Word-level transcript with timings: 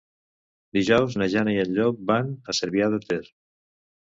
Dijous 0.77 1.17
na 1.23 1.27
Jana 1.33 1.53
i 1.57 1.61
en 1.65 1.75
Llop 1.75 2.01
van 2.13 2.33
a 2.55 2.59
Cervià 2.61 2.89
de 2.95 3.01
Ter. 3.07 3.21